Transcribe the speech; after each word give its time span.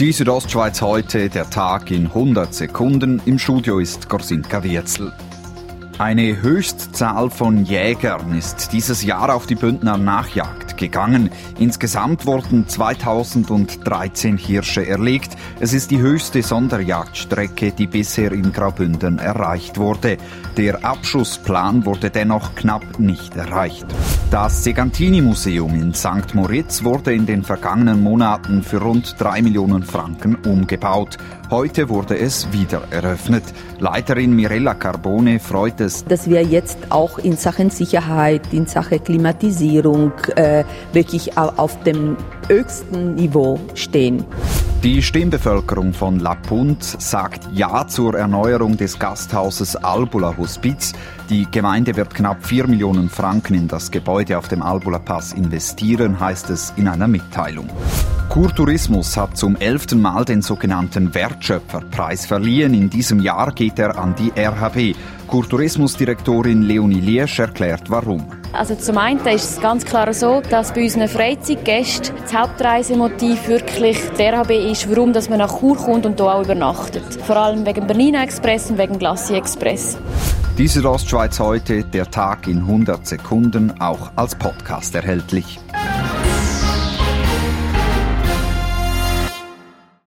Die 0.00 0.12
Südostschweiz 0.12 0.80
heute, 0.80 1.28
der 1.28 1.50
Tag 1.50 1.90
in 1.90 2.06
100 2.06 2.54
Sekunden. 2.54 3.20
Im 3.26 3.38
Studio 3.38 3.80
ist 3.80 4.08
Gorsinka 4.08 4.62
Wirzel. 4.64 5.12
Eine 6.00 6.40
Höchstzahl 6.40 7.28
von 7.28 7.62
Jägern 7.66 8.34
ist 8.34 8.72
dieses 8.72 9.04
Jahr 9.04 9.34
auf 9.34 9.44
die 9.44 9.54
Bündner 9.54 9.98
Nachjagd 9.98 10.78
gegangen. 10.78 11.28
Insgesamt 11.58 12.24
wurden 12.24 12.66
2013 12.66 14.38
Hirsche 14.38 14.86
erlegt. 14.86 15.36
Es 15.60 15.74
ist 15.74 15.90
die 15.90 15.98
höchste 15.98 16.42
Sonderjagdstrecke, 16.42 17.72
die 17.72 17.86
bisher 17.86 18.32
in 18.32 18.50
Graubünden 18.50 19.18
erreicht 19.18 19.76
wurde. 19.76 20.16
Der 20.56 20.86
Abschussplan 20.86 21.84
wurde 21.84 22.08
dennoch 22.08 22.54
knapp 22.54 22.98
nicht 22.98 23.36
erreicht. 23.36 23.84
Das 24.30 24.64
Segantini-Museum 24.64 25.74
in 25.74 25.92
St. 25.92 26.34
Moritz 26.34 26.82
wurde 26.82 27.12
in 27.12 27.26
den 27.26 27.42
vergangenen 27.42 28.02
Monaten 28.02 28.62
für 28.62 28.78
rund 28.78 29.16
drei 29.18 29.42
Millionen 29.42 29.82
Franken 29.82 30.36
umgebaut. 30.36 31.18
Heute 31.50 31.88
wurde 31.88 32.16
es 32.16 32.52
wieder 32.52 32.82
eröffnet. 32.90 33.42
Leiterin 33.80 34.36
Mirella 34.36 34.74
Carbone 34.74 35.40
freut 35.40 35.80
es, 35.90 36.04
dass 36.04 36.30
wir 36.30 36.42
jetzt 36.42 36.78
auch 36.90 37.18
in 37.18 37.36
Sachen 37.36 37.70
Sicherheit, 37.70 38.52
in 38.52 38.66
Sachen 38.66 39.02
Klimatisierung 39.02 40.12
äh, 40.36 40.64
wirklich 40.92 41.36
auf 41.36 41.82
dem 41.82 42.16
höchsten 42.48 43.14
Niveau 43.16 43.58
stehen. 43.74 44.24
Die 44.82 45.02
Stimmbevölkerung 45.02 45.92
von 45.92 46.20
La 46.20 46.34
Punt 46.36 46.82
sagt 46.82 47.48
Ja 47.52 47.86
zur 47.86 48.14
Erneuerung 48.14 48.78
des 48.78 48.98
Gasthauses 48.98 49.76
Albula 49.76 50.34
Hospiz. 50.38 50.94
Die 51.28 51.46
Gemeinde 51.50 51.96
wird 51.96 52.14
knapp 52.14 52.46
4 52.46 52.66
Millionen 52.66 53.10
Franken 53.10 53.54
in 53.54 53.68
das 53.68 53.90
Gebäude 53.90 54.38
auf 54.38 54.48
dem 54.48 54.62
Albula 54.62 54.98
Pass 54.98 55.32
investieren, 55.32 56.18
heißt 56.18 56.48
es 56.48 56.72
in 56.76 56.88
einer 56.88 57.08
Mitteilung. 57.08 57.68
Kurtourismus 58.30 59.16
hat 59.16 59.36
zum 59.36 59.56
elften 59.56 60.00
Mal 60.00 60.24
den 60.24 60.40
sogenannten 60.40 61.14
Wertschöpferpreis 61.14 62.26
verliehen. 62.26 62.74
In 62.74 62.88
diesem 62.88 63.20
Jahr 63.20 63.52
geht 63.52 63.78
er 63.78 63.98
an 63.98 64.14
die 64.14 64.32
RHB. 64.40 64.96
Kurtourismusdirektorin 65.30 66.62
Leonie 66.62 67.00
Liesch 67.00 67.38
erklärt 67.38 67.88
warum. 67.88 68.26
Also 68.52 68.74
zum 68.74 68.98
einen 68.98 69.24
ist 69.28 69.52
es 69.52 69.60
ganz 69.60 69.84
klar 69.84 70.12
so, 70.12 70.42
dass 70.50 70.74
bei 70.74 70.82
unseren 70.82 71.06
Freizeitgästen 71.06 72.16
das 72.20 72.34
Hauptreisemotiv 72.34 73.46
wirklich 73.46 73.96
der 74.18 74.40
RHB 74.40 74.50
ist, 74.72 74.90
warum 74.90 75.12
dass 75.12 75.28
man 75.28 75.38
nach 75.38 75.60
Chur 75.60 75.76
kommt 75.76 76.04
und 76.04 76.20
hier 76.20 76.34
auch 76.34 76.42
übernachtet. 76.42 77.04
Vor 77.24 77.36
allem 77.36 77.64
wegen 77.64 77.86
Bernina 77.86 78.24
Express 78.24 78.72
und 78.72 78.78
wegen 78.78 78.98
Glacier 78.98 79.36
Express. 79.36 79.96
Diese 80.58 80.84
Ostschweiz 80.84 81.38
heute, 81.38 81.84
der 81.84 82.10
Tag 82.10 82.48
in 82.48 82.58
100 82.58 83.06
Sekunden, 83.06 83.80
auch 83.80 84.10
als 84.16 84.34
Podcast 84.34 84.96
erhältlich. 84.96 85.60